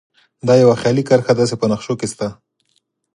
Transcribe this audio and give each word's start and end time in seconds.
دا 0.47 0.53
یوه 0.63 0.75
خیالي 0.81 1.03
کرښه 1.09 1.33
ده 1.37 1.43
چې 1.49 1.55
په 1.61 1.65
نقشو 1.71 1.93
کې 1.99 2.07
شته 2.11 2.27